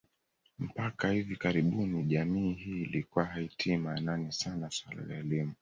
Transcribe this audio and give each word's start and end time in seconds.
Mpaka 0.59 1.11
hivi 1.11 1.35
karibuni 1.35 2.03
jamii 2.03 2.53
hii 2.53 2.81
ilikuwa 2.81 3.25
haitilii 3.25 3.77
maanani 3.77 4.31
sana 4.31 4.71
suala 4.71 5.01
la 5.07 5.17
elimu 5.17 5.49